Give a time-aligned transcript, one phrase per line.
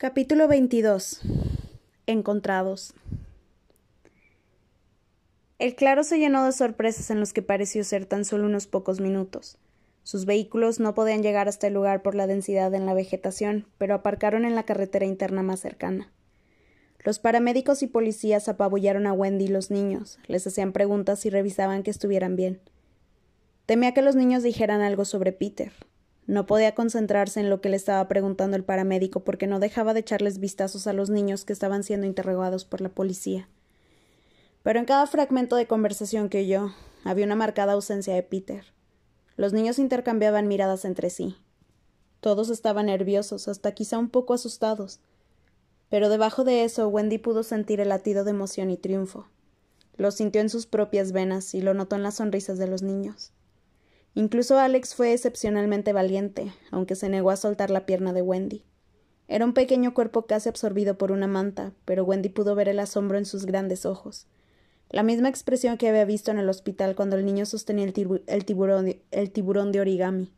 [0.00, 1.22] Capítulo 22.
[2.06, 2.94] Encontrados.
[5.58, 9.00] El claro se llenó de sorpresas en los que pareció ser tan solo unos pocos
[9.00, 9.58] minutos.
[10.04, 13.92] Sus vehículos no podían llegar hasta el lugar por la densidad en la vegetación, pero
[13.94, 16.12] aparcaron en la carretera interna más cercana.
[17.00, 21.82] Los paramédicos y policías apabullaron a Wendy y los niños, les hacían preguntas y revisaban
[21.82, 22.60] que estuvieran bien.
[23.66, 25.72] Temía que los niños dijeran algo sobre Peter,
[26.28, 30.00] no podía concentrarse en lo que le estaba preguntando el paramédico porque no dejaba de
[30.00, 33.48] echarles vistazos a los niños que estaban siendo interrogados por la policía.
[34.62, 38.66] Pero en cada fragmento de conversación que oyó había una marcada ausencia de Peter.
[39.36, 41.34] Los niños intercambiaban miradas entre sí.
[42.20, 45.00] Todos estaban nerviosos, hasta quizá un poco asustados.
[45.88, 49.28] Pero debajo de eso Wendy pudo sentir el latido de emoción y triunfo.
[49.96, 53.32] Lo sintió en sus propias venas y lo notó en las sonrisas de los niños.
[54.18, 58.64] Incluso Alex fue excepcionalmente valiente, aunque se negó a soltar la pierna de Wendy.
[59.28, 63.16] Era un pequeño cuerpo casi absorbido por una manta, pero Wendy pudo ver el asombro
[63.16, 64.26] en sus grandes ojos.
[64.90, 68.92] La misma expresión que había visto en el hospital cuando el niño sostenía el, tiburón,
[69.32, 70.32] tiburón, de origami.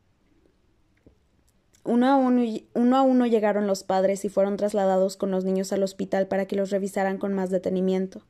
[1.82, 2.42] Uno a, uno,
[2.74, 6.44] uno a uno llegaron los padres y fueron trasladados con los niños al hospital para
[6.44, 8.26] que los revisaran con más detenimiento.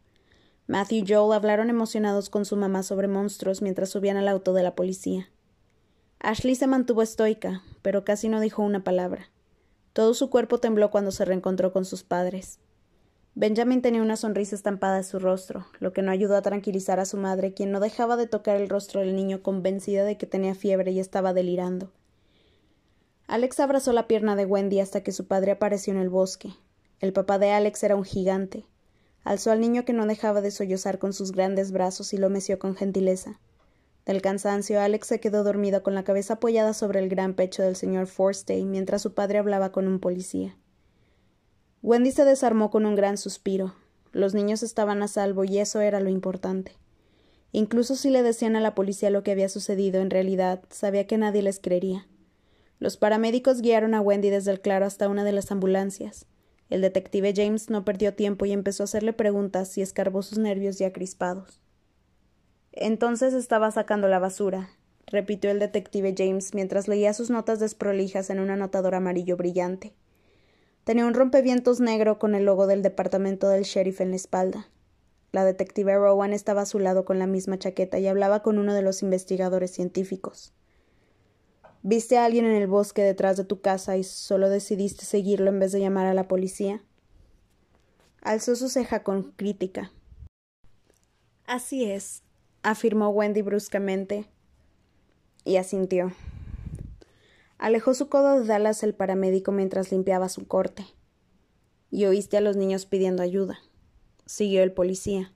[0.68, 4.62] Matthew y Joel hablaron emocionados con su mamá sobre monstruos mientras subían al auto de
[4.62, 5.28] la policía.
[6.22, 9.30] Ashley se mantuvo estoica, pero casi no dijo una palabra.
[9.94, 12.58] Todo su cuerpo tembló cuando se reencontró con sus padres.
[13.34, 17.06] Benjamin tenía una sonrisa estampada en su rostro, lo que no ayudó a tranquilizar a
[17.06, 20.54] su madre, quien no dejaba de tocar el rostro del niño convencida de que tenía
[20.54, 21.90] fiebre y estaba delirando.
[23.26, 26.52] Alex abrazó la pierna de Wendy hasta que su padre apareció en el bosque.
[26.98, 28.66] El papá de Alex era un gigante.
[29.24, 32.58] Alzó al niño que no dejaba de sollozar con sus grandes brazos y lo meció
[32.58, 33.40] con gentileza.
[34.06, 37.76] Del cansancio, Alex se quedó dormido con la cabeza apoyada sobre el gran pecho del
[37.76, 40.56] señor Forstay mientras su padre hablaba con un policía.
[41.82, 43.74] Wendy se desarmó con un gran suspiro.
[44.12, 46.72] Los niños estaban a salvo y eso era lo importante.
[47.52, 51.18] Incluso si le decían a la policía lo que había sucedido, en realidad sabía que
[51.18, 52.06] nadie les creería.
[52.78, 56.26] Los paramédicos guiaron a Wendy desde el claro hasta una de las ambulancias.
[56.70, 60.78] El detective James no perdió tiempo y empezó a hacerle preguntas y escarbó sus nervios
[60.78, 61.60] ya crispados.
[62.72, 64.70] Entonces estaba sacando la basura,
[65.06, 69.92] repitió el detective James mientras leía sus notas desprolijas en un anotador amarillo brillante.
[70.84, 74.68] Tenía un rompevientos negro con el logo del departamento del sheriff en la espalda.
[75.32, 78.74] La detective Rowan estaba a su lado con la misma chaqueta y hablaba con uno
[78.74, 80.52] de los investigadores científicos.
[81.82, 85.60] ¿Viste a alguien en el bosque detrás de tu casa y solo decidiste seguirlo en
[85.60, 86.82] vez de llamar a la policía?
[88.22, 89.92] Alzó su ceja con crítica.
[91.46, 92.22] Así es,
[92.62, 94.26] afirmó Wendy bruscamente,
[95.44, 96.12] y asintió.
[97.58, 100.86] Alejó su codo de Dallas el paramédico mientras limpiaba su corte.
[101.90, 103.58] Y oíste a los niños pidiendo ayuda.
[104.26, 105.32] Siguió el policía.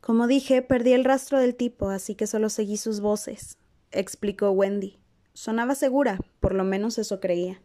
[0.00, 3.58] Como dije, perdí el rastro del tipo, así que solo seguí sus voces,
[3.90, 4.98] explicó Wendy.
[5.34, 7.60] Sonaba segura, por lo menos eso creía.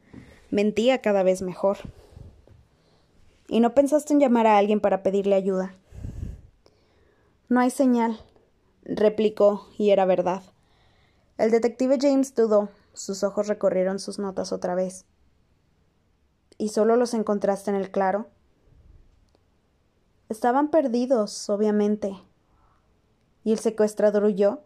[0.52, 1.78] Mentía cada vez mejor.
[3.48, 5.76] ¿Y no pensaste en llamar a alguien para pedirle ayuda?
[7.48, 8.20] No hay señal,
[8.86, 10.44] replicó, y era verdad.
[11.38, 12.70] El detective James dudó.
[12.94, 15.06] Sus ojos recorrieron sus notas otra vez.
[16.58, 18.28] ¿Y solo los encontraste en el claro?
[20.30, 22.16] Estaban perdidos, obviamente.
[23.44, 24.62] ¿Y el secuestrador huyó?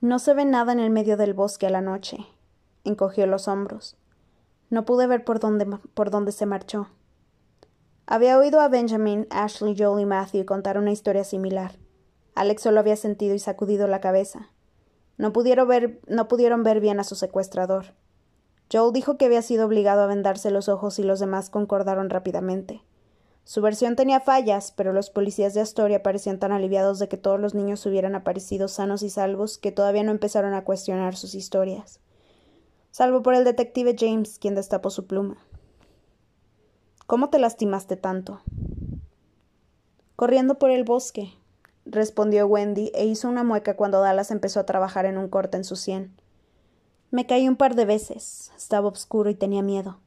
[0.00, 2.18] No se ve nada en el medio del bosque a la noche.
[2.84, 3.96] Encogió los hombros.
[4.68, 6.88] No pude ver por dónde, por dónde se marchó.
[8.06, 11.79] Había oído a Benjamin, Ashley, Joel y Matthew contar una historia similar.
[12.40, 14.48] Alex solo había sentido y sacudido la cabeza.
[15.18, 17.92] No pudieron ver, bien a su secuestrador.
[18.72, 22.80] Joel dijo que había sido obligado a vendarse los ojos y los demás concordaron rápidamente.
[23.44, 27.38] Su versión tenía fallas, pero los policías de Astoria parecían tan aliviados de que todos
[27.38, 32.00] los niños hubieran aparecido sanos y salvos que todavía no empezaron a cuestionar sus historias.
[32.90, 35.36] Salvo por el detective James, quien destapó su pluma.
[37.06, 38.40] ¿Cómo te lastimaste tanto?
[40.16, 41.34] Corriendo por el bosque,
[41.90, 45.64] respondió Wendy e hizo una mueca cuando Dallas empezó a trabajar en un corte en
[45.64, 46.12] su sien.
[47.10, 48.52] Me caí un par de veces.
[48.56, 49.98] Estaba oscuro y tenía miedo.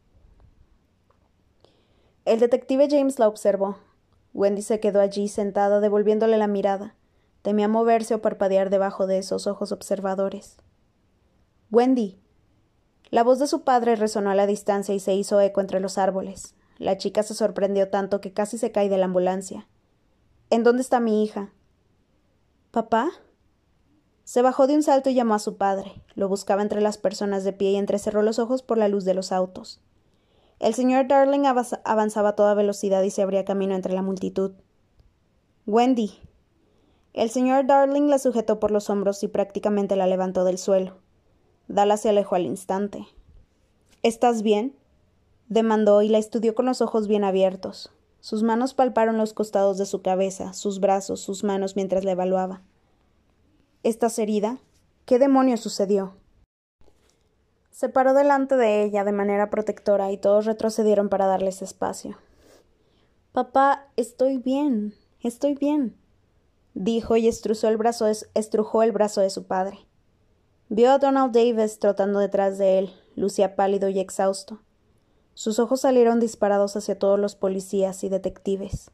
[2.26, 3.78] El detective James la observó.
[4.34, 6.96] Wendy se quedó allí sentada devolviéndole la mirada.
[7.42, 10.58] Temía moverse o parpadear debajo de esos ojos observadores.
[11.72, 12.20] Wendy.
[13.12, 15.98] La voz de su padre resonó a la distancia y se hizo eco entre los
[15.98, 16.56] árboles.
[16.80, 19.68] La chica se sorprendió tanto que casi se cae de la ambulancia.
[20.50, 21.52] ¿En dónde está mi hija?
[22.74, 23.12] ¿Papá?
[24.24, 26.02] Se bajó de un salto y llamó a su padre.
[26.16, 29.14] Lo buscaba entre las personas de pie y entrecerró los ojos por la luz de
[29.14, 29.80] los autos.
[30.58, 34.54] El señor Darling avanzaba a toda velocidad y se abría camino entre la multitud.
[35.68, 36.18] Wendy.
[37.14, 40.98] El señor Darling la sujetó por los hombros y prácticamente la levantó del suelo.
[41.68, 43.06] Dallas se alejó al instante.
[44.02, 44.76] ¿Estás bien?
[45.48, 47.92] demandó y la estudió con los ojos bien abiertos.
[48.24, 52.62] Sus manos palparon los costados de su cabeza, sus brazos, sus manos mientras la evaluaba.
[53.84, 54.60] ¿Estás herida?
[55.04, 56.16] ¿Qué demonios sucedió?
[57.70, 62.18] Se paró delante de ella de manera protectora y todos retrocedieron para darles espacio.
[63.34, 65.98] Papá, estoy bien, estoy bien,
[66.76, 69.80] dijo y estrujó el brazo de, estrujó el brazo de su padre.
[70.70, 74.62] Vio a Donald Davis trotando detrás de él, lucía pálido y exhausto.
[75.36, 78.92] Sus ojos salieron disparados hacia todos los policías y detectives.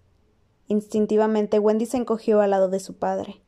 [0.68, 3.42] Instintivamente Wendy se encogió al lado de su padre.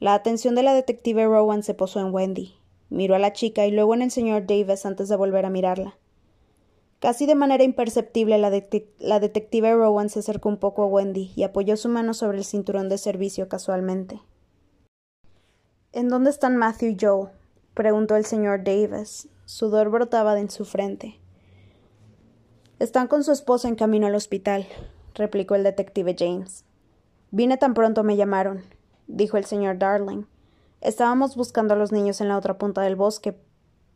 [0.00, 2.54] La atención de la detective Rowan se posó en Wendy.
[2.88, 5.96] Miró a la chica y luego en el señor Davis antes de volver a mirarla.
[7.00, 8.50] Casi de manera imperceptible la,
[9.20, 12.88] detective Rowan se acercó un poco a Wendy y apoyó su mano sobre el cinturón
[12.88, 14.20] de servicio casualmente.
[15.92, 17.28] ¿En dónde están Matthew y Joe?
[17.74, 19.28] preguntó el señor Davis.
[19.44, 21.20] Sudor brotaba de en su frente.
[22.78, 24.68] Están con su esposa en camino al hospital,
[25.14, 26.64] replicó el detective James.
[27.32, 28.62] Vine tan pronto me llamaron,
[29.08, 30.26] dijo el señor Darling.
[30.80, 33.36] Estábamos buscando a los niños en la otra punta del bosque,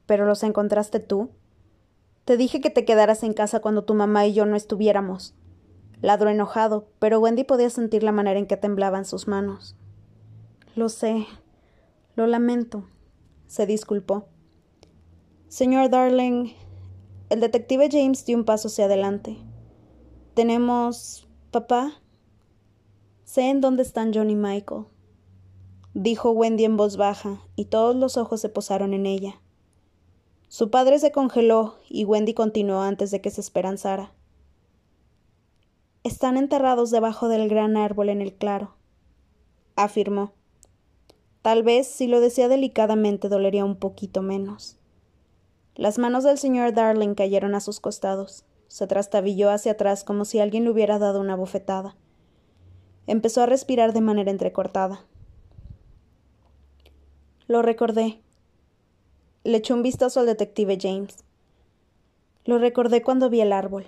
[0.06, 1.30] pero los encontraste tú.
[2.24, 5.36] Te dije que te quedaras en casa cuando tu mamá y yo no estuviéramos.
[6.00, 9.76] Ladró enojado, pero Wendy podía sentir la manera en que temblaban sus manos.
[10.74, 11.28] Lo sé.
[12.16, 12.88] Lo lamento.
[13.46, 14.26] se disculpó.
[15.46, 16.54] Señor Darling,
[17.32, 19.38] el detective James dio un paso hacia adelante.
[20.34, 21.26] Tenemos.
[21.50, 21.94] papá.
[23.24, 24.84] Sé en dónde están John y Michael,
[25.94, 29.40] dijo Wendy en voz baja, y todos los ojos se posaron en ella.
[30.48, 34.12] Su padre se congeló y Wendy continuó antes de que se esperanzara.
[36.04, 38.74] Están enterrados debajo del gran árbol en el claro,
[39.74, 40.34] afirmó.
[41.40, 44.81] Tal vez, si lo decía delicadamente, dolería un poquito menos.
[45.74, 48.44] Las manos del señor Darling cayeron a sus costados.
[48.68, 51.96] Se trastabilló hacia atrás como si alguien le hubiera dado una bofetada.
[53.06, 55.04] Empezó a respirar de manera entrecortada.
[57.48, 58.20] Lo recordé.
[59.44, 61.24] Le echó un vistazo al detective James.
[62.44, 63.86] Lo recordé cuando vi el árbol.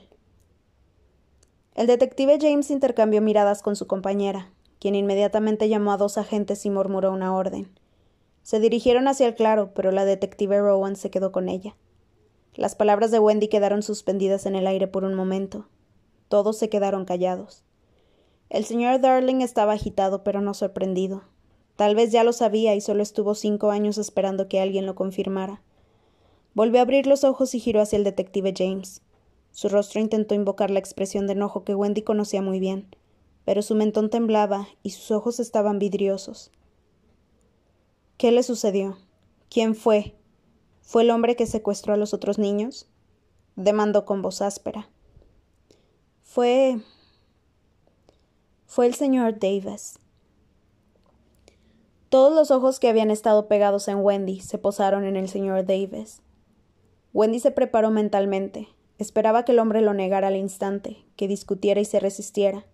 [1.75, 4.51] El detective James intercambió miradas con su compañera,
[4.81, 7.69] quien inmediatamente llamó a dos agentes y murmuró una orden.
[8.45, 11.75] Se dirigieron hacia el claro, pero la detective Rowan se quedó con ella.
[12.55, 15.67] Las palabras de Wendy quedaron suspendidas en el aire por un momento.
[16.29, 17.65] Todos se quedaron callados.
[18.51, 21.23] El señor Darling estaba agitado, pero no sorprendido.
[21.77, 25.63] Tal vez ya lo sabía y solo estuvo cinco años esperando que alguien lo confirmara.
[26.53, 29.01] Volvió a abrir los ojos y giró hacia el detective James.
[29.53, 32.95] Su rostro intentó invocar la expresión de enojo que Wendy conocía muy bien,
[33.47, 36.53] pero su mentón temblaba y sus ojos estaban vidriosos.
[38.17, 38.97] ¿Qué le sucedió?
[39.51, 40.15] ¿Quién fue?
[40.83, 42.89] ¿Fue el hombre que secuestró a los otros niños?
[43.57, 44.89] demandó con voz áspera.
[46.23, 46.81] Fue.
[48.67, 49.99] fue el señor Davis.
[52.09, 56.23] Todos los ojos que habían estado pegados en Wendy se posaron en el señor Davis.
[57.13, 58.69] Wendy se preparó mentalmente.
[58.99, 62.65] Esperaba que el hombre lo negara al instante, que discutiera y se resistiera.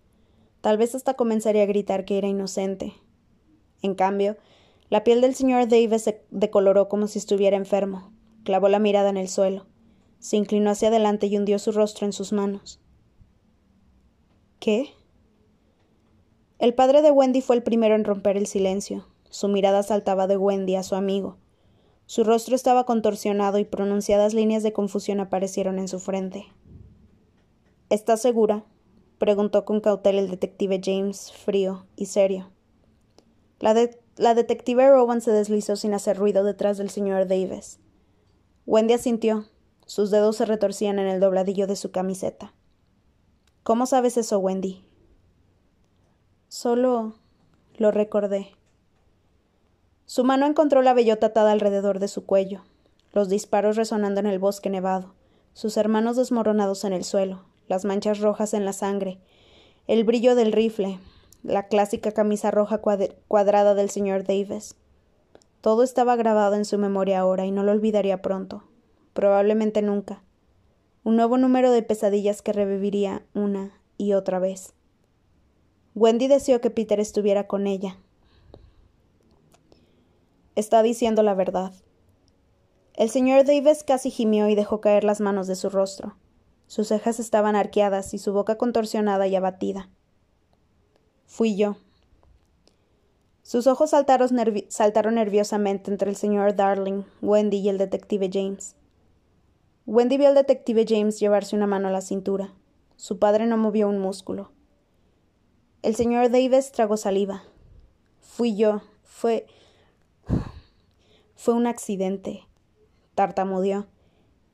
[0.61, 2.93] Tal vez hasta comenzaría a gritar que era inocente.
[3.81, 4.37] En cambio,
[4.91, 8.11] la piel del señor Davis se decoloró como si estuviera enfermo.
[8.43, 9.65] Clavó la mirada en el suelo.
[10.19, 12.81] Se inclinó hacia adelante y hundió su rostro en sus manos.
[14.59, 14.89] ¿Qué?
[16.59, 19.07] El padre de Wendy fue el primero en romper el silencio.
[19.29, 21.37] Su mirada saltaba de Wendy a su amigo.
[22.05, 26.47] Su rostro estaba contorsionado y pronunciadas líneas de confusión aparecieron en su frente.
[27.89, 28.65] ¿Estás segura?
[29.19, 32.51] preguntó con cautela el detective James, frío y serio.
[33.61, 37.79] La, de la detective Rowan se deslizó sin hacer ruido detrás del señor Davis.
[38.67, 39.45] Wendy asintió.
[39.87, 42.53] Sus dedos se retorcían en el dobladillo de su camiseta.
[43.63, 44.85] ¿Cómo sabes eso, Wendy?
[46.49, 47.15] Solo
[47.77, 48.51] lo recordé.
[50.05, 52.61] Su mano encontró la bellota atada alrededor de su cuello,
[53.13, 55.15] los disparos resonando en el bosque nevado,
[55.53, 59.19] sus hermanos desmoronados en el suelo, las manchas rojas en la sangre,
[59.87, 60.99] el brillo del rifle,
[61.43, 64.75] la clásica camisa roja cuadrada del señor Davis.
[65.61, 68.63] Todo estaba grabado en su memoria ahora y no lo olvidaría pronto,
[69.13, 70.23] probablemente nunca.
[71.03, 74.73] Un nuevo número de pesadillas que reviviría una y otra vez.
[75.95, 77.97] Wendy deseó que Peter estuviera con ella.
[80.55, 81.73] Está diciendo la verdad.
[82.93, 86.17] El señor Davis casi gimió y dejó caer las manos de su rostro.
[86.67, 89.89] Sus cejas estaban arqueadas y su boca contorsionada y abatida.
[91.31, 91.77] Fui yo.
[93.41, 94.35] Sus ojos saltaron,
[95.15, 98.75] nerviosamente entre el señor Darling, Wendy y el detective James.
[99.85, 102.53] Wendy vio al detective James llevarse una mano a la cintura.
[102.97, 104.51] Su padre no movió un músculo.
[105.83, 107.43] El señor Davis tragó saliva.
[108.19, 108.81] Fui yo.
[109.03, 109.47] Fue.
[111.35, 112.41] Fue un accidente.
[113.15, 113.87] Tartamudeó.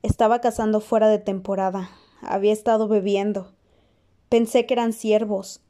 [0.04, 1.90] Estaba cazando fuera de temporada.
[2.22, 3.52] Había estado bebiendo.
[4.28, 5.60] Pensé que eran ciervos.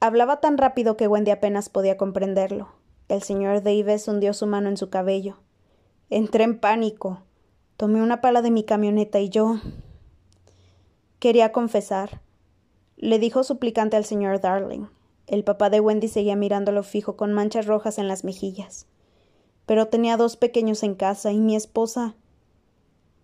[0.00, 2.68] Hablaba tan rápido que Wendy apenas podía comprenderlo.
[3.08, 5.38] El señor Davis hundió su mano en su cabello.
[6.08, 7.22] Entré en pánico.
[7.76, 9.56] Tomé una pala de mi camioneta y yo.
[11.18, 12.20] Quería confesar.
[12.96, 14.86] Le dijo suplicante al señor Darling.
[15.26, 18.86] El papá de Wendy seguía mirándolo fijo con manchas rojas en las mejillas.
[19.66, 22.14] Pero tenía dos pequeños en casa y mi esposa.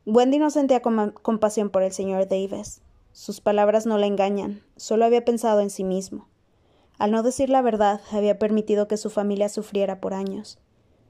[0.07, 2.83] Wendy no sentía compasión por el señor Davis.
[3.13, 6.27] Sus palabras no la engañan, solo había pensado en sí mismo.
[6.99, 10.59] Al no decir la verdad, había permitido que su familia sufriera por años.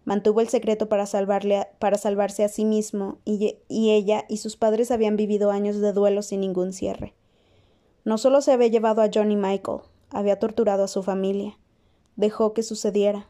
[0.05, 4.57] Mantuvo el secreto para, salvarle para salvarse a sí mismo, y, y ella y sus
[4.57, 7.15] padres habían vivido años de duelo sin ningún cierre.
[8.05, 11.59] No solo se había llevado a Johnny Michael, había torturado a su familia.
[12.17, 13.29] Dejó que sucediera.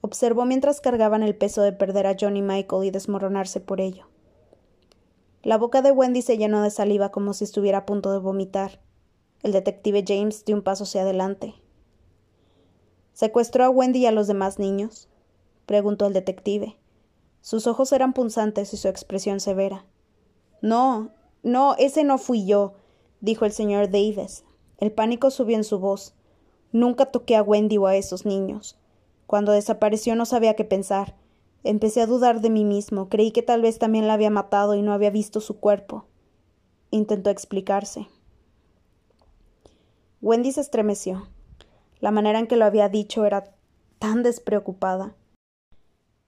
[0.00, 4.06] Observó mientras cargaban el peso de perder a Johnny Michael y desmoronarse por ello.
[5.42, 8.80] La boca de Wendy se llenó de saliva como si estuviera a punto de vomitar.
[9.44, 11.54] El detective James dio un paso hacia adelante.
[13.12, 15.10] ¿Secuestró a Wendy y a los demás niños?
[15.66, 16.78] preguntó el detective.
[17.42, 19.84] Sus ojos eran punzantes y su expresión severa.
[20.62, 21.10] No,
[21.42, 22.72] no, ese no fui yo,
[23.20, 24.44] dijo el señor Davis.
[24.78, 26.14] El pánico subió en su voz.
[26.72, 28.78] Nunca toqué a Wendy o a esos niños.
[29.26, 31.16] Cuando desapareció no sabía qué pensar.
[31.64, 33.10] Empecé a dudar de mí mismo.
[33.10, 36.06] Creí que tal vez también la había matado y no había visto su cuerpo.
[36.90, 38.08] Intentó explicarse.
[40.24, 41.28] Wendy se estremeció.
[42.00, 43.44] La manera en que lo había dicho era
[43.98, 45.14] tan despreocupada.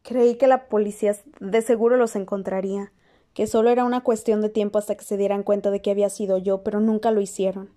[0.02, 2.92] Creí que la policía de seguro los encontraría,
[3.32, 6.10] que solo era una cuestión de tiempo hasta que se dieran cuenta de que había
[6.10, 7.70] sido yo, pero nunca lo hicieron.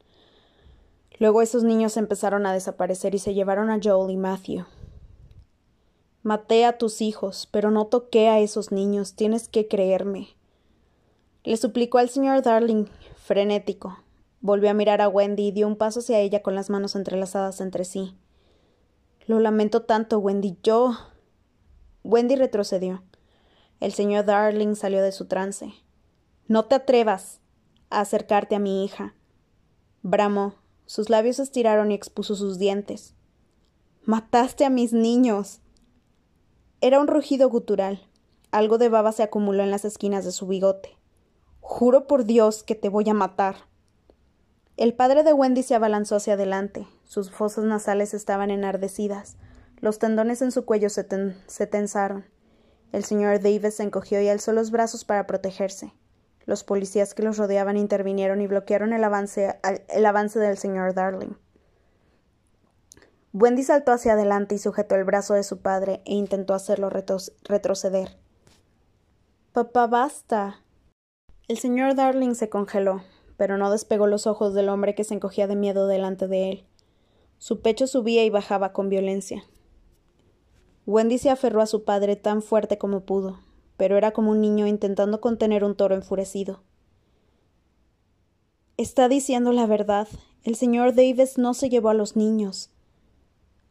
[1.19, 4.65] Luego esos niños empezaron a desaparecer y se llevaron a Joel y Matthew.
[6.21, 9.13] Maté a tus hijos, pero no toqué a esos niños.
[9.13, 10.27] Tienes que creerme.
[11.45, 12.87] Le suplicó al señor Darling,
[13.23, 13.99] frenético.
[14.41, 17.59] Volvió a mirar a Wendy y dio un paso hacia ella con las manos entrelazadas
[17.59, 18.15] entre sí.
[19.25, 20.57] Lo lamento tanto, Wendy.
[20.63, 20.93] Yo.
[22.03, 23.03] Wendy retrocedió.
[23.79, 25.73] El señor Darling salió de su trance.
[26.47, 27.41] No te atrevas
[27.89, 29.13] a acercarte a mi hija.
[30.01, 30.55] Bramó.
[30.85, 33.13] Sus labios se estiraron y expuso sus dientes.
[34.03, 35.59] Mataste a mis niños.
[36.81, 38.07] Era un rugido gutural.
[38.51, 40.97] Algo de baba se acumuló en las esquinas de su bigote.
[41.59, 43.57] Juro por Dios que te voy a matar.
[44.79, 46.87] El padre de Wendy se abalanzó hacia adelante.
[47.03, 49.35] Sus fosas nasales estaban enardecidas.
[49.81, 52.25] Los tendones en su cuello se, tensaron.
[52.93, 55.93] El señor Davis se encogió y alzó los brazos para protegerse.
[56.45, 59.59] Los policías que los rodeaban intervinieron y bloquearon el avance,
[59.89, 61.35] el avance del señor Darling.
[63.33, 68.17] Wendy saltó hacia adelante y sujetó el brazo de su padre e intentó hacerlo retroceder.
[69.51, 70.61] Papá, basta.
[71.49, 73.01] El señor Darling se congeló,
[73.39, 76.65] pero no despegó los ojos del hombre que se encogía de miedo delante de él.
[77.37, 79.45] Su pecho subía y bajaba con violencia.
[80.85, 83.39] Wendy se aferró a su padre tan fuerte como pudo,
[83.77, 86.59] pero era como un niño intentando contener un toro enfurecido.
[88.75, 90.09] Está diciendo la verdad.
[90.43, 92.71] El señor Davis no se llevó a los niños.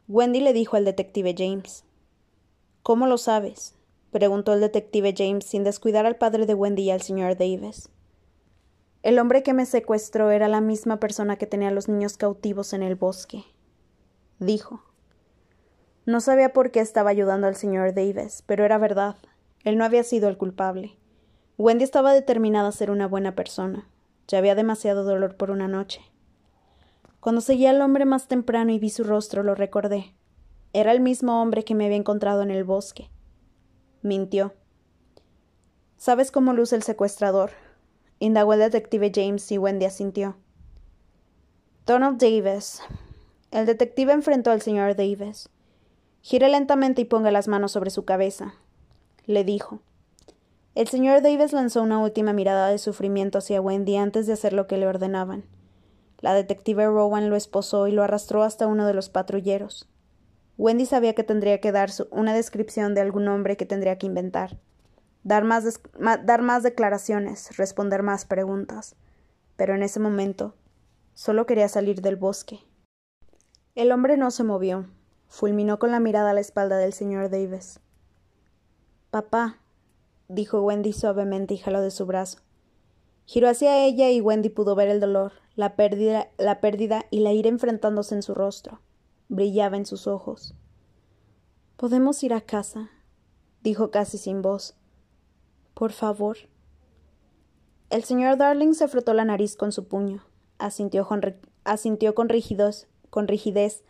[0.08, 1.84] Wendy le dijo al detective James.
[2.82, 3.74] ¿Cómo lo sabes?
[4.12, 7.90] preguntó el detective James sin descuidar al padre de Wendy y al señor Davis.
[9.02, 12.72] El hombre que me secuestró era la misma persona que tenía a los niños cautivos
[12.72, 13.44] en el bosque,
[14.40, 14.82] dijo.
[16.04, 19.16] No sabía por qué estaba ayudando al señor Davis, pero era verdad.
[19.62, 20.96] Él no había sido el culpable.
[21.58, 23.88] Wendy estaba determinada a ser una buena persona.
[24.26, 26.00] Ya había demasiado dolor por una noche.
[27.20, 30.14] Cuando seguí al hombre más temprano y vi su rostro, lo recordé.
[30.72, 33.10] Era el mismo hombre que me había encontrado en el bosque.
[34.02, 34.54] Mintió.
[35.96, 37.50] ¿Sabes cómo luce el secuestrador?
[38.18, 40.36] Indagó el detective James y Wendy asintió.
[41.86, 42.80] Donald Davis.
[43.50, 45.48] El detective enfrentó al señor Davis.
[46.20, 48.54] Gire lentamente y ponga las manos sobre su cabeza,
[49.24, 49.80] le dijo.
[50.74, 54.66] El señor Davis lanzó una última mirada de sufrimiento hacia Wendy antes de hacer lo
[54.66, 55.44] que le ordenaban.
[56.20, 59.88] La detective Rowan lo esposó y lo arrastró hasta uno de los patrulleros.
[60.56, 64.58] Wendy sabía que tendría que dar una descripción de algún hombre que tendría que inventar.
[65.28, 65.80] Dar más,
[66.24, 68.96] dar más declaraciones, responder más preguntas.
[69.56, 70.54] Pero en ese momento
[71.12, 72.60] solo quería salir del bosque.
[73.74, 74.86] El hombre no se movió.
[75.28, 77.80] Fulminó con la mirada a la espalda del señor Davis.
[79.10, 79.58] Papá,
[80.28, 82.38] dijo Wendy suavemente y jaló de su brazo.
[83.26, 87.32] Giró hacia ella y Wendy pudo ver el dolor, la pérdida, la pérdida y la
[87.32, 88.80] ira enfrentándose en su rostro.
[89.28, 90.54] Brillaba en sus ojos.
[91.76, 92.90] Podemos ir a casa,
[93.62, 94.78] dijo casi sin voz.
[95.78, 96.38] Por favor.
[97.88, 100.24] El señor Darling se frotó la nariz con su puño,
[100.58, 103.84] asintió con, rigidez,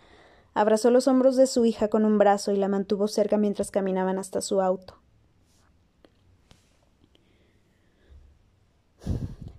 [0.52, 4.18] abrazó los hombros de su hija con un brazo y la mantuvo cerca mientras caminaban
[4.18, 4.98] hasta su auto.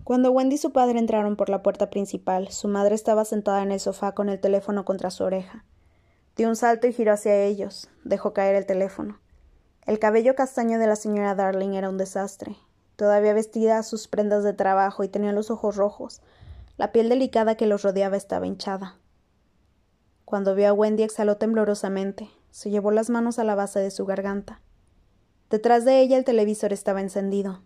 [0.03, 3.71] Cuando Wendy y su padre entraron por la puerta principal, su madre estaba sentada en
[3.71, 5.65] el sofá con el teléfono contra su oreja.
[6.35, 7.89] Dio un salto y giró hacia ellos.
[8.03, 9.17] Dejó caer el teléfono.
[9.89, 12.55] El cabello castaño de la señora Darling era un desastre.
[12.95, 16.21] Todavía vestida sus prendas de trabajo y tenía los ojos rojos.
[16.77, 18.97] La piel delicada que los rodeaba estaba hinchada.
[20.25, 22.29] Cuando vio a Wendy exhaló temblorosamente.
[22.51, 24.61] Se llevó las manos a la base de su garganta.
[25.49, 27.63] Detrás de ella el televisor estaba encendido.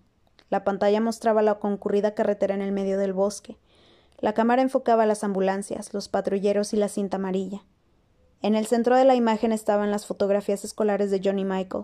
[0.49, 3.57] La pantalla mostraba la concurrida carretera en el medio del bosque.
[4.19, 7.65] La cámara enfocaba las ambulancias, los patrulleros y la cinta amarilla.
[8.41, 11.83] En el centro de la imagen estaban las fotografías escolares de Johnny Michael,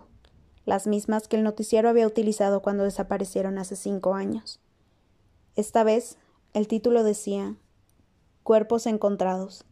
[0.66, 4.60] las mismas que el noticiero había utilizado cuando desaparecieron hace cinco años.
[5.56, 6.18] Esta vez,
[6.54, 7.56] el título decía
[8.44, 9.66] Cuerpos encontrados.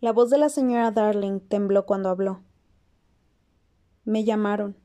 [0.00, 2.42] La voz de la señora Darling tembló cuando habló.
[4.04, 4.76] Me llamaron.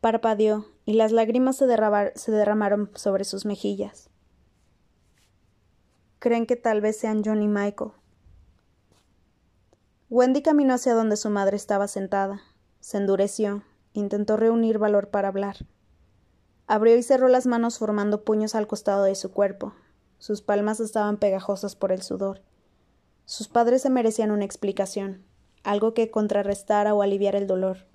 [0.00, 4.10] Parpadeó y las lágrimas se, derramaron sobre sus mejillas.
[6.18, 7.92] Creen que tal vez sean John y Michael.
[10.08, 12.42] Wendy caminó hacia donde su madre estaba sentada.
[12.84, 13.62] Se endureció.
[13.94, 15.56] Intentó reunir valor para hablar.
[16.66, 19.72] Abrió y cerró las manos formando puños al costado de su cuerpo.
[20.18, 22.42] Sus palmas estaban pegajosas por el sudor.
[23.24, 25.24] Sus padres se merecían una explicación,
[25.62, 27.86] algo que contrarrestara o aliviara el dolor,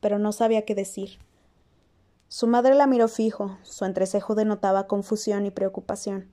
[0.00, 1.18] pero no sabía qué decir.
[2.28, 6.32] Su madre la miró fijo, su entrecejo denotaba confusión y preocupación.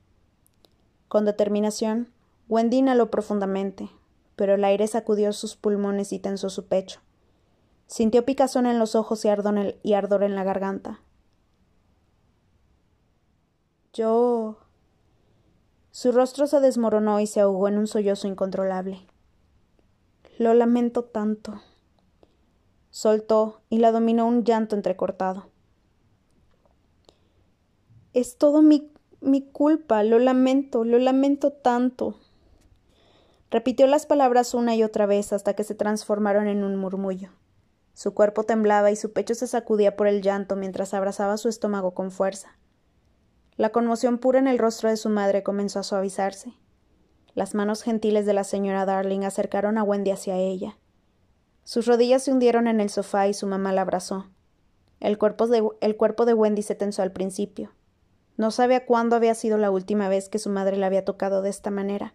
[1.08, 2.10] Con determinación,
[2.48, 3.90] Wendy inhaló profundamente,
[4.36, 7.02] pero el aire sacudió sus pulmones y tensó su pecho.
[7.90, 11.00] Sintió picazón en los ojos y ardor en, la garganta.
[13.92, 14.58] Yo.
[15.90, 19.00] Su rostro se desmoronó y se ahogó en un sollozo incontrolable.
[20.38, 21.62] Lo lamento tanto.
[22.90, 25.48] Soltó y la dominó un llanto entrecortado.
[28.12, 32.20] Es todo mi, mi culpa, lo lamento, lo lamento tanto.
[33.50, 37.30] Repitió las palabras una y otra vez hasta que se transformaron en un murmullo.
[37.94, 41.92] Su cuerpo temblaba y su pecho se sacudía por el llanto mientras abrazaba su estómago
[41.92, 42.58] con fuerza.
[43.56, 46.54] La conmoción pura en el rostro de su madre comenzó a suavizarse.
[47.34, 50.78] Las manos gentiles de la señora Darling acercaron a Wendy hacia ella.
[51.64, 54.30] Sus rodillas se hundieron en el sofá y su mamá la abrazó.
[54.98, 57.72] El cuerpo de, el cuerpo de Wendy se tensó al principio.
[58.36, 61.50] No sabía cuándo había sido la última vez que su madre la había tocado de
[61.50, 62.14] esta manera.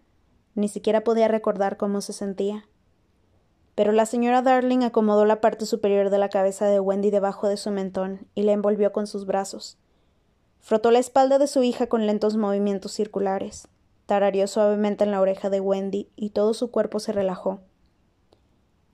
[0.54, 2.68] Ni siquiera podía recordar cómo se sentía.
[3.76, 7.58] Pero la señora Darling acomodó la parte superior de la cabeza de Wendy debajo de
[7.58, 9.78] su mentón y la envolvió con sus brazos.
[10.60, 13.68] Frotó la espalda de su hija con lentos movimientos circulares.
[14.06, 17.60] Tarareó suavemente en la oreja de Wendy y todo su cuerpo se relajó.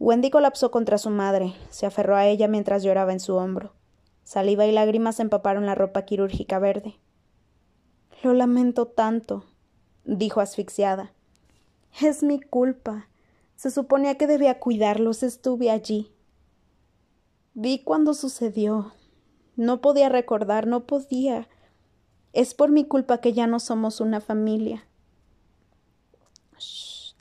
[0.01, 3.75] Wendy colapsó contra su madre, se aferró a ella mientras lloraba en su hombro.
[4.25, 6.99] Saliva y lágrimas empaparon la ropa quirúrgica verde.
[8.25, 9.45] Lo lamento tanto,
[10.05, 11.13] dijo asfixiada.
[12.01, 13.09] Es mi culpa.
[13.57, 15.23] Se suponía que debía cuidarlos.
[15.23, 16.13] Estuve allí.
[17.55, 18.93] Vi cuando sucedió.
[19.57, 21.49] No podía recordar, no podía.
[22.33, 24.87] Es por mi culpa que ya no somos una familia.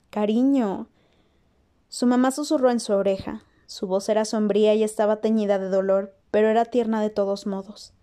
[0.09, 0.87] Cariño.
[1.89, 3.43] Su mamá susurró en su oreja.
[3.65, 7.93] Su voz era sombría y estaba teñida de dolor, pero era tierna de todos modos.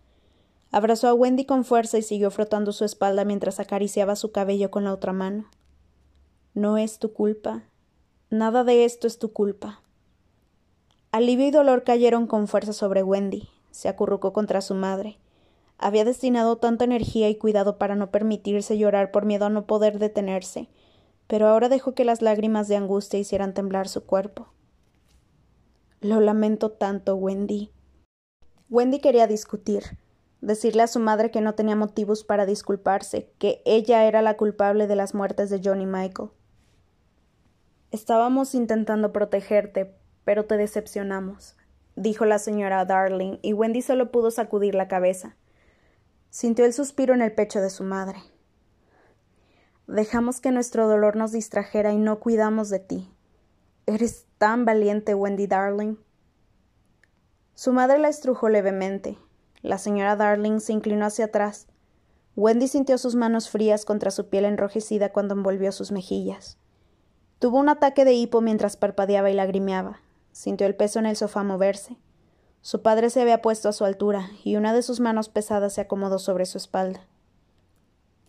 [0.70, 4.84] Abrazó a Wendy con fuerza y siguió frotando su espalda mientras acariciaba su cabello con
[4.84, 5.50] la otra mano.
[6.54, 7.64] No es tu culpa.
[8.30, 9.80] Nada de esto es tu culpa.
[11.12, 13.48] Alivio y dolor cayeron con fuerza sobre Wendy.
[13.70, 15.16] Se acurrucó contra su madre.
[15.78, 19.98] Había destinado tanta energía y cuidado para no permitirse llorar por miedo a no poder
[19.98, 20.68] detenerse,
[21.26, 24.48] pero ahora dejó que las lágrimas de angustia hicieran temblar su cuerpo.
[26.02, 27.70] Lo lamento tanto, Wendy.
[28.68, 29.96] Wendy quería discutir,
[30.42, 34.86] decirle a su madre que no tenía motivos para disculparse, que ella era la culpable
[34.86, 36.28] de las muertes de John y Michael.
[37.90, 41.56] Estábamos intentando protegerte, pero te decepcionamos.
[41.96, 45.36] dijo la señora Darling, y Wendy solo pudo sacudir la cabeza.
[46.30, 48.18] Sintió el suspiro en el pecho de su madre.
[49.86, 53.10] Dejamos que nuestro dolor nos distrajera y no cuidamos de ti.
[53.86, 55.96] Eres tan valiente, Wendy Darling.
[57.54, 59.16] Su madre la estrujó levemente.
[59.62, 61.68] La señora Darling se inclinó hacia atrás.
[62.36, 66.58] Wendy sintió sus manos frías contra su piel enrojecida cuando envolvió sus mejillas.
[67.38, 70.00] Tuvo un ataque de hipo mientras parpadeaba y lagrimeaba.
[70.32, 71.96] Sintió el peso en el sofá moverse.
[72.62, 75.80] Su padre se había puesto a su altura, y una de sus manos pesadas se
[75.80, 77.06] acomodó sobre su espalda.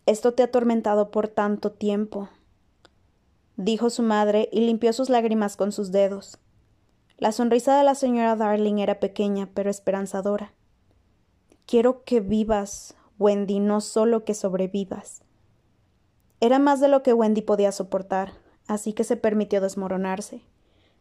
[0.06, 2.28] Esto te ha atormentado por tanto tiempo,
[3.56, 6.38] dijo su madre y limpió sus lágrimas con sus dedos.
[7.18, 10.52] La sonrisa de la señora Darling era pequeña, pero esperanzadora.
[11.66, 15.22] Quiero que vivas, Wendy, no solo que sobrevivas.
[16.40, 18.32] Era más de lo que Wendy podía soportar,
[18.70, 20.42] así que se permitió desmoronarse.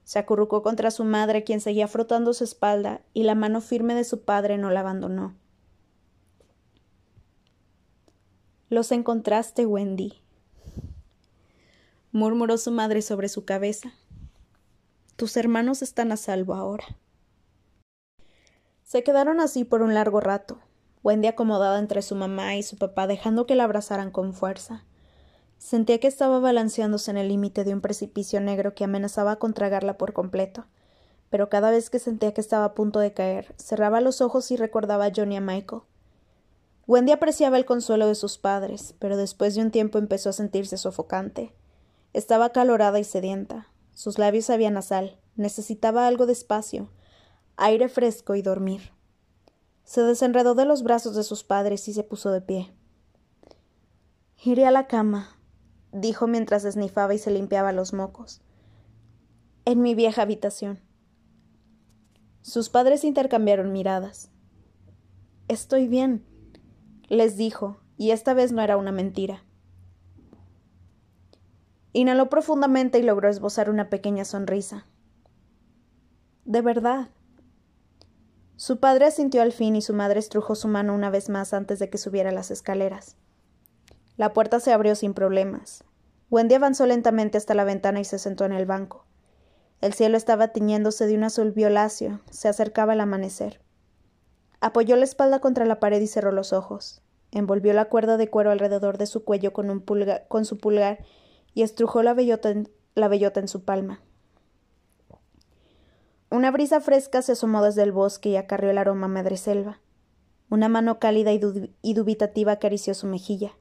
[0.04, 4.04] Se acurrucó contra su madre, quien seguía frotando su espalda, y la mano firme de
[4.04, 5.36] su padre no la abandonó.
[8.70, 10.20] Los encontraste, Wendy,
[12.12, 13.94] murmuró su madre sobre su cabeza.
[15.16, 16.98] Tus hermanos están a salvo ahora.
[18.82, 20.60] Se quedaron así por un largo rato,
[21.04, 24.86] Wendy acomodada entre su mamá y su papá, dejando que la abrazaran con fuerza.
[25.60, 29.98] Sentía que estaba balanceándose en el límite de un precipicio negro que amenazaba con tragarla
[29.98, 30.66] por completo.
[31.30, 34.56] Pero cada vez que sentía que estaba a punto de caer, cerraba los ojos y
[34.56, 35.82] recordaba a Johnny y a Michael.
[36.88, 40.78] Wendy apreciaba el consuelo de sus padres, pero después de un tiempo empezó a sentirse
[40.78, 41.54] sofocante.
[42.14, 43.68] Estaba acalorada y sedienta.
[43.94, 45.20] Sus labios sabían a sal.
[45.36, 46.90] Necesitaba algo de espacio,
[47.58, 48.92] aire fresco y dormir.
[49.84, 52.74] Se desenredó de los brazos de sus padres y se puso de pie.
[54.44, 55.39] Iré a la cama,
[55.92, 58.42] dijo mientras esnifaba y se limpiaba los mocos.
[59.66, 60.80] En mi vieja habitación.
[62.42, 64.32] Sus padres intercambiaron miradas.
[65.48, 66.26] Estoy bien,
[67.08, 69.44] les dijo, y esta vez no era una mentira.
[71.92, 74.86] Inhaló profundamente y logró esbozar una pequeña sonrisa.
[76.46, 77.10] De verdad.
[78.56, 81.80] Su padre asintió al fin y su madre estrujó su mano una vez más antes
[81.80, 83.18] de que subiera las escaleras.
[84.20, 85.86] La puerta se abrió sin problemas.
[86.30, 89.06] Wendy avanzó lentamente hasta la ventana y se sentó en el banco.
[89.80, 93.62] El cielo estaba tiñéndose de un azul violáceo, se acercaba el amanecer.
[94.60, 97.02] Apoyó la espalda contra la pared y cerró los ojos.
[97.32, 101.00] Envolvió la cuerda de cuero alrededor de su cuello con, un su pulgar
[101.54, 104.02] y estrujó la bellota, en, la bellota en su palma.
[106.30, 109.80] Una brisa fresca se asomó desde el bosque y acarrió el aroma a madreselva.
[110.50, 113.54] Una mano cálida y, dubitativa acarició su mejilla.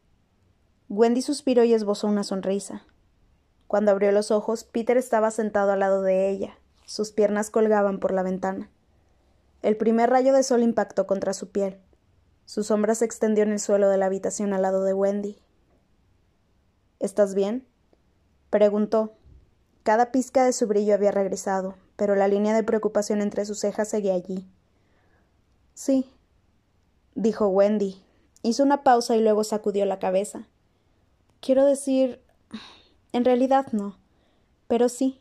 [0.89, 2.83] Wendy suspiró y esbozó una sonrisa.
[3.67, 6.59] Cuando abrió los ojos, Peter estaba sentado al lado de ella.
[6.87, 8.71] Sus piernas colgaban por la ventana.
[9.61, 11.79] El primer rayo de sol impactó contra su piel.
[12.47, 15.37] Su sombra se extendió en el suelo de la habitación al lado de Wendy.
[17.01, 17.67] ¿Estás bien?
[18.49, 19.13] preguntó.
[19.83, 23.89] Cada pizca de su brillo había regresado, pero la línea de preocupación entre sus cejas
[23.89, 24.49] seguía allí.
[25.75, 26.11] Sí,
[27.15, 28.03] dijo Wendy.
[28.43, 30.49] Hizo una pausa y luego sacudió la cabeza.
[31.41, 32.21] Quiero decir.
[33.13, 33.99] En realidad no.
[34.67, 35.21] Pero sí,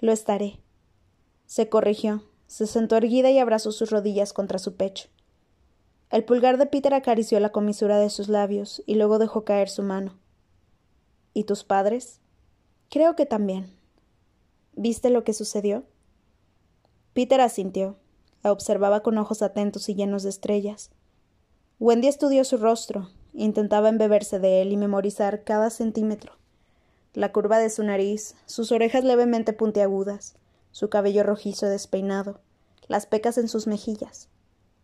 [0.00, 0.58] lo estaré.
[1.46, 5.08] Se corrigió, se sentó erguida y abrazó sus rodillas contra su pecho.
[6.10, 9.82] El pulgar de Peter acarició la comisura de sus labios y luego dejó caer su
[9.82, 10.18] mano.
[11.34, 12.20] ¿Y tus padres?
[12.88, 13.76] Creo que también.
[14.72, 15.84] ¿Viste lo que sucedió?
[17.12, 17.96] Peter asintió.
[18.42, 20.90] La observaba con ojos atentos y llenos de estrellas.
[21.78, 26.32] Wendy estudió su rostro, intentaba embeberse de él y memorizar cada centímetro.
[27.12, 30.36] La curva de su nariz, sus orejas levemente puntiagudas,
[30.70, 32.40] su cabello rojizo despeinado,
[32.86, 34.28] las pecas en sus mejillas.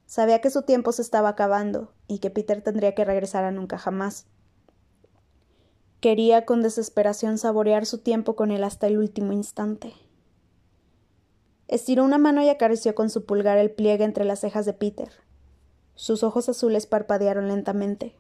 [0.06, 3.78] Sabía que su tiempo se estaba acabando y que Peter tendría que regresar a nunca
[3.78, 4.26] jamás.
[6.00, 9.92] Quería con desesperación saborear su tiempo con él hasta el último instante.
[11.68, 15.11] Estiró una mano y acarició con su pulgar el pliegue entre las cejas de Peter.
[15.96, 18.14] Sus ojos azules parpadearon lentamente.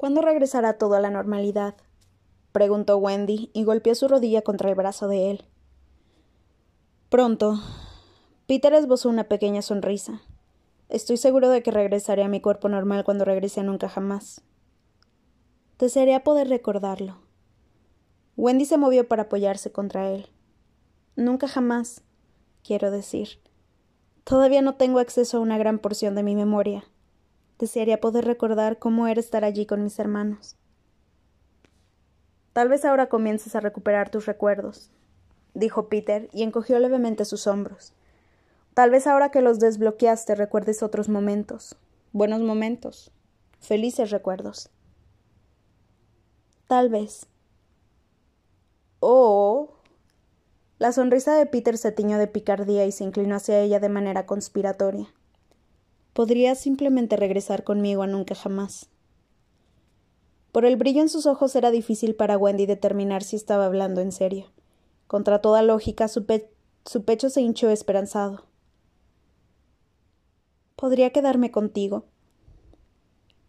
[0.00, 1.74] ¿Cuándo regresará todo a la normalidad?
[2.52, 5.44] preguntó Wendy y golpeó su rodilla contra el brazo de él.
[7.10, 7.60] Pronto.
[8.46, 10.22] Peter esbozó una pequeña sonrisa.
[10.88, 14.40] Estoy seguro de que regresaré a mi cuerpo normal cuando regrese a nunca jamás.
[15.78, 17.18] Desearía poder recordarlo.
[18.38, 20.30] Wendy se movió para apoyarse contra él.
[21.14, 22.04] Nunca jamás,
[22.64, 23.42] quiero decir.
[24.24, 26.84] Todavía no tengo acceso a una gran porción de mi memoria.
[27.60, 30.56] Desearía poder recordar cómo era estar allí con mis hermanos.
[32.54, 34.90] Tal vez ahora comiences a recuperar tus recuerdos,
[35.52, 37.92] dijo Peter y encogió levemente sus hombros.
[38.72, 41.76] Tal vez ahora que los desbloqueaste recuerdes otros momentos,
[42.12, 43.12] buenos momentos,
[43.60, 44.70] felices recuerdos.
[46.66, 47.26] Tal vez.
[49.00, 49.74] Oh.
[50.78, 54.24] La sonrisa de Peter se tiñó de picardía y se inclinó hacia ella de manera
[54.24, 55.12] conspiratoria.
[56.12, 58.88] Podrías simplemente regresar conmigo a nunca jamás.
[60.52, 64.10] Por el brillo en sus ojos era difícil para Wendy determinar si estaba hablando en
[64.10, 64.46] serio.
[65.06, 66.26] Contra toda lógica, su,
[66.84, 68.44] su pecho se hinchó esperanzado.
[70.76, 72.04] Podría quedarme contigo.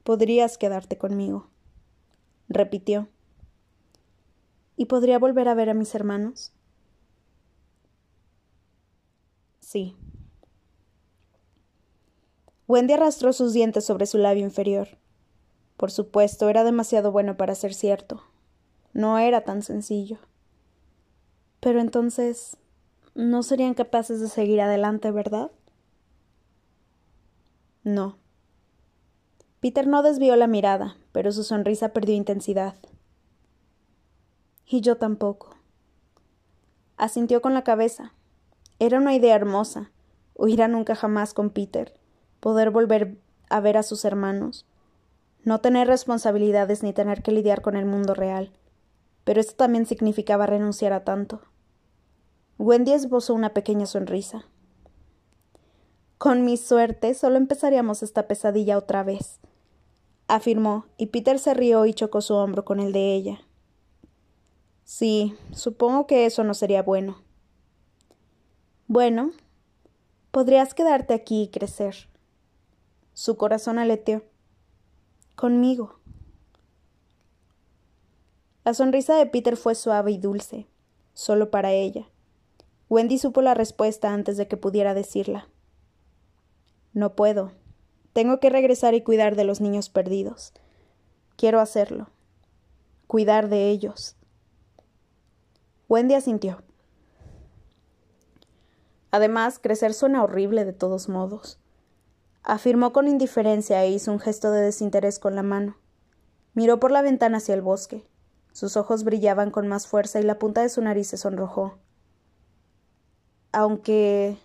[0.04, 1.48] Podrías quedarte conmigo,
[2.50, 3.08] repitió.
[4.76, 6.52] ¿Y podría volver a ver a mis hermanos?
[9.60, 9.96] Sí.
[12.72, 14.88] Wendy arrastró sus dientes sobre su labio inferior.
[15.76, 18.24] Por supuesto, era demasiado bueno para ser cierto.
[18.94, 20.20] No era tan sencillo.
[21.60, 22.56] Pero entonces,
[23.14, 25.52] ¿no serían capaces de seguir adelante, verdad?
[27.84, 28.16] No.
[29.60, 32.76] Peter no desvió la mirada, pero su sonrisa perdió intensidad.
[34.66, 35.58] Y yo tampoco.
[36.96, 38.14] Asintió con la cabeza.
[38.80, 39.92] Era una idea hermosa,
[40.36, 42.00] huir a nunca jamás con Peter,
[42.42, 43.18] poder volver
[43.50, 44.66] a ver a sus hermanos,
[45.44, 48.52] no tener responsabilidades ni tener que lidiar con el mundo real.
[49.24, 51.42] Pero esto también significaba renunciar a tanto.
[52.58, 54.46] Wendy esbozó una pequeña sonrisa.
[56.18, 59.40] Con mi suerte, solo empezaríamos esta pesadilla otra vez,
[60.28, 63.42] afirmó, y Peter se rió y chocó su hombro con el de ella.
[64.84, 67.18] Sí, supongo que eso no sería bueno.
[68.88, 69.32] Bueno,
[70.30, 72.11] podrías quedarte aquí y crecer.
[73.14, 74.24] Su corazón aleteó.
[75.36, 76.00] Conmigo.
[78.64, 80.68] La sonrisa de Peter fue suave y dulce,
[81.14, 82.10] solo para ella.
[82.90, 85.48] Wendy supo la respuesta antes de que pudiera decirla.
[86.94, 87.54] No puedo.
[88.14, 90.54] Tengo que regresar y cuidar de los niños perdidos.
[91.38, 92.10] Quiero hacerlo.
[93.08, 94.18] Cuidar de ellos.
[95.88, 96.64] Wendy asintió.
[99.10, 101.61] Además, crecer suena horrible de todos modos.
[102.44, 105.78] Afirmó con indiferencia e hizo un gesto de desinterés con la mano.
[106.54, 108.06] Miró por la ventana hacia el bosque.
[108.52, 111.78] Sus ojos brillaban con más fuerza y la punta de su nariz se sonrojó.
[113.52, 114.38] Aunque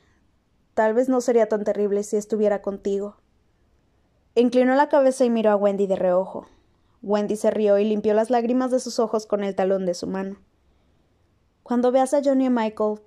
[0.76, 3.16] Tal vez no sería tan terrible si estuviera contigo.
[4.35, 6.46] Inclinó la cabeza y miró a Wendy de reojo.
[7.00, 10.06] Wendy se rió y limpió las lágrimas de sus ojos con el talón de su
[10.06, 10.37] mano.
[11.62, 13.00] Cuando veas a Johnny y Michael,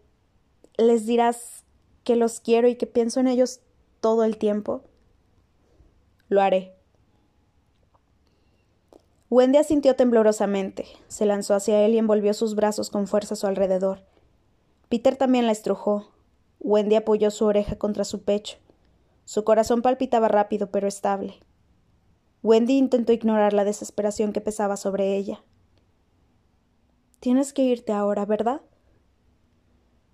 [0.80, 1.64] les dirás
[2.04, 3.60] que los quiero y que pienso en ellos
[4.00, 4.84] todo el tiempo.
[6.28, 6.76] Lo haré.
[9.30, 13.46] Wendy asintió temblorosamente, se lanzó hacia él y envolvió sus brazos con fuerza a su
[13.46, 14.04] alrededor.
[14.90, 16.12] Peter también la estrujó,
[16.60, 18.58] Wendy apoyó su oreja contra su pecho.
[19.26, 21.36] Su corazón palpitaba rápido pero estable.
[22.42, 25.44] Wendy intentó ignorar la desesperación que pesaba sobre ella.
[27.20, 28.62] Tienes que irte ahora, ¿verdad?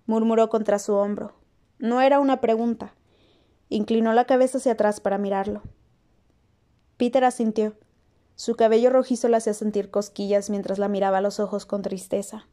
[0.06, 1.34] murmuró contra su hombro.
[1.78, 2.94] No era una pregunta.
[3.68, 5.62] Inclinó la cabeza hacia atrás para mirarlo.
[6.96, 7.74] Peter asintió.
[8.36, 12.46] Su cabello rojizo le hacía sentir cosquillas mientras la miraba a los ojos con tristeza.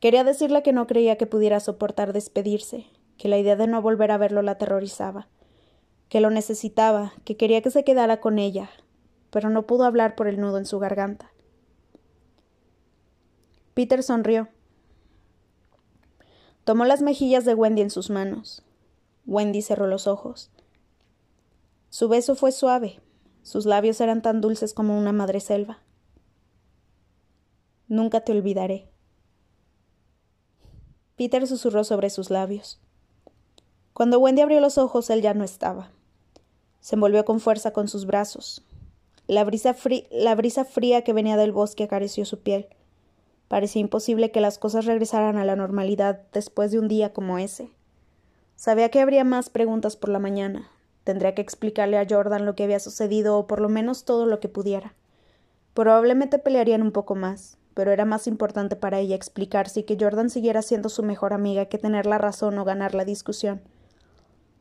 [0.00, 4.10] Quería decirle que no creía que pudiera soportar despedirse, que la idea de no volver
[4.10, 5.28] a verlo la aterrorizaba,
[6.08, 8.70] que lo necesitaba, que quería que se quedara con ella,
[9.30, 11.32] pero no pudo hablar por el nudo en su garganta.
[13.74, 14.48] Peter sonrió.
[16.64, 18.63] Tomó las mejillas de Wendy en sus manos.
[19.26, 20.50] Wendy cerró los ojos.
[21.88, 23.00] Su beso fue suave,
[23.42, 25.78] sus labios eran tan dulces como una madre selva.
[27.88, 28.88] Nunca te olvidaré.
[31.16, 32.80] Peter susurró sobre sus labios.
[33.92, 35.92] Cuando Wendy abrió los ojos, él ya no estaba.
[36.80, 38.64] Se envolvió con fuerza con sus brazos.
[39.26, 42.66] La brisa, fría que venía del bosque acarició su piel.
[43.48, 47.70] Parecía imposible que las cosas regresaran a la normalidad después de un día como ese.
[48.56, 50.70] Sabía que habría más preguntas por la mañana.
[51.04, 54.40] Tendría que explicarle a Jordan lo que había sucedido o por lo menos todo lo
[54.40, 54.94] que pudiera.
[55.74, 60.30] Probablemente pelearían un poco más, pero era más importante para ella explicar si que Jordan
[60.30, 63.60] siguiera siendo su mejor amiga que tener la razón o ganar la discusión.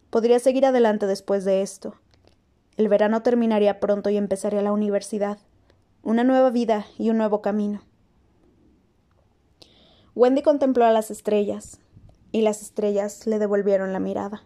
[0.09, 1.95] Podría seguir adelante después de esto.
[2.75, 5.37] El verano terminaría pronto y empezaría la universidad.
[6.01, 7.81] Una nueva vida y un nuevo camino.
[10.15, 11.79] Wendy contempló a las estrellas,
[12.33, 14.43] y las estrellas le devolvieron la mirada.